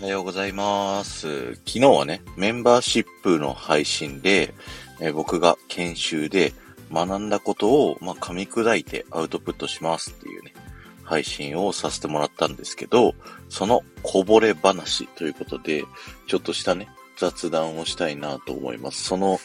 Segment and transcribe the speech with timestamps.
[0.00, 1.54] おはようございます。
[1.54, 4.54] 昨日はね、メンバーシップの配信で、
[5.00, 6.52] え僕が研修で
[6.92, 10.54] 学んだことを、まあ、噛み砕いてアウトプットしますっていうね、
[11.02, 13.16] 配信をさせてもらったんですけど、
[13.48, 15.84] そのこぼれ話ということで、
[16.28, 19.02] ちょっとしたね、雑談をしたいなと思います。
[19.02, 19.40] その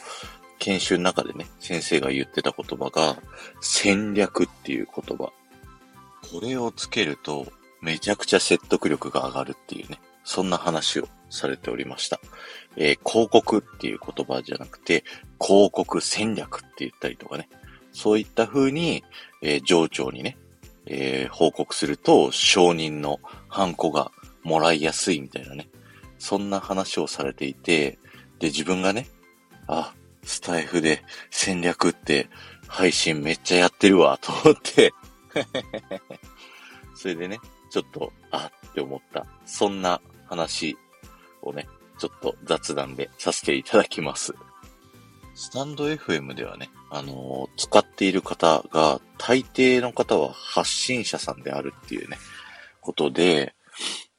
[0.60, 3.20] 研修の中でね、先生が言ってた言葉が、
[3.60, 5.32] 戦略っていう言葉。
[6.30, 7.48] これをつけると、
[7.82, 12.20] めちゃくちゃ説得力が上がるっていうね、そんな話をされておりました。
[12.76, 15.04] えー広告っていう言葉じゃなくて、
[15.40, 17.48] 広告戦略って言ったりとかね、
[17.92, 19.04] そういった風に、
[19.42, 20.36] えー上長にね、
[20.86, 24.10] えー報告すると、承認のハンコが
[24.42, 25.68] もらいやすいみたいなね、
[26.18, 27.98] そんな話をされていて、
[28.38, 29.08] で、自分がね、
[29.66, 29.94] あ、
[30.24, 32.28] スタイフで戦略って
[32.66, 34.92] 配信めっちゃやってるわ、と思って、
[36.94, 37.38] それでね、
[37.70, 39.26] ちょっと、あって思った。
[39.44, 40.00] そんな
[40.34, 40.76] 話
[41.42, 41.68] をね、
[41.98, 44.34] ちょっと雑談でさせていただきます。
[45.36, 52.18] スタンド FM ではね、あのー使っている方が、大抵の方は発信者さんであるっていうね、
[52.80, 53.54] ことで、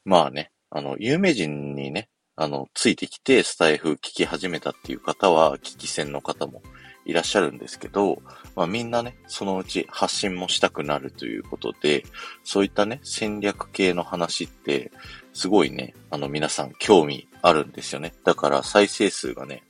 [0.05, 6.61] まあね、あの、有名人にね、あの、ついてきてスタイフ聞き始めたっていう方は、聞き戦の方も
[7.05, 8.21] いらっしゃるんですけど、
[8.55, 12.03] まあみんなね、そのうち発信もしたくなるということで、
[12.43, 14.91] そういったね、戦略系の話って、
[15.35, 18.13] すごいね、あの皆さん興味あるんですよね。
[18.23, 19.63] だから再生数がね、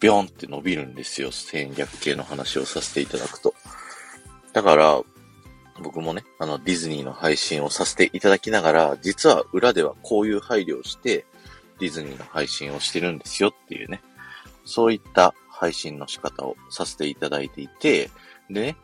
[0.00, 1.30] ビョンって伸びるんですよ。
[1.32, 3.54] 戦略系の話をさせていただくと。
[4.54, 5.02] だから、
[5.82, 11.26] 僕もね、あの、ディズニーの配信をさせていただきながら、実は裏ではこういう配慮をして、
[11.78, 14.00] ディズニーの配信をしてるんですよっていうね、
[14.64, 18.08] そういった配信の仕方をさせていただいていて、
[18.48, 18.76] でね、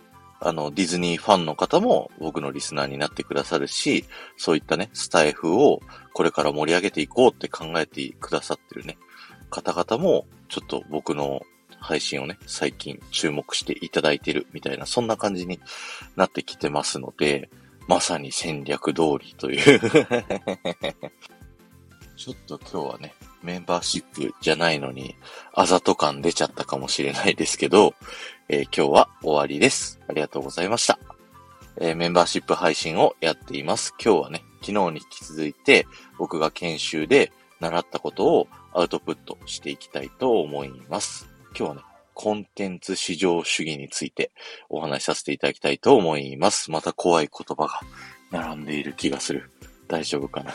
[0.45, 4.05] あの、ディズニーファンの方も僕のリスナーになってくださるし、
[4.37, 5.81] そういったね、スタイフを
[6.12, 8.98] これから盛り上げていこうって考えてくださってるね、
[9.51, 11.42] 方々も、ちょっと僕の
[11.79, 15.61] 配信をね、最近注目していただいてるみたいな、そんな感じに
[16.17, 17.48] なってきてますので、
[17.86, 19.81] まさに戦略通りという。
[22.17, 25.17] ちょっと今日はね、メンバーシップじゃないのに、
[25.52, 27.95] あざと感出ちゃったかもしれないですけど、
[28.55, 29.98] えー今日は終わりです。
[30.08, 30.98] ありがとうございました。
[31.80, 33.95] えーメンバーシップ配信をやっています。
[33.98, 35.86] 今日はね、昨日に引き続いて、
[36.18, 41.30] 僕が研修で習ったことをアウトプットしていきたいと思います。
[41.57, 41.80] 今日はね、
[42.13, 44.30] コンテンツ市場主義について
[44.69, 46.70] お話しさせていただきたいと思います。
[46.70, 47.80] また怖い言葉が
[48.39, 49.51] 並んでいる気がする。
[49.89, 50.55] 大丈夫かな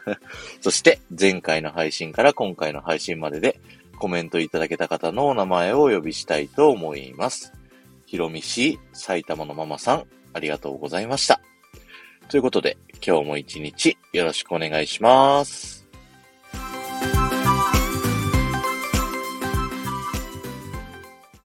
[0.62, 3.60] そして、前回の配信から今回の配信までで
[4.04, 7.54] コメントいただけた方のお名前をお呼びしたいと思います。
[8.04, 10.04] ひろみし、埼玉のママさん、
[10.34, 11.40] ありがとうございました。
[12.28, 15.83] ということで、今日も一日よろしくお願いします。